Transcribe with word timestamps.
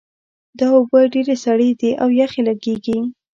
دا 0.59 0.67
اوبه 0.77 0.99
ډېرې 1.13 1.35
سړې 1.45 1.69
دي 1.79 1.91
او 2.01 2.09
یخې 2.19 2.41
لګیږي 2.49 2.97